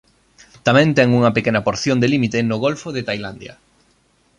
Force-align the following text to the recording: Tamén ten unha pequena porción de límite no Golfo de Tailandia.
Tamén 0.65 0.89
ten 0.97 1.07
unha 1.19 1.33
pequena 1.37 1.63
porción 1.67 1.97
de 1.99 2.11
límite 2.13 2.37
no 2.49 2.57
Golfo 2.65 2.87
de 2.95 3.05
Tailandia. 3.07 3.53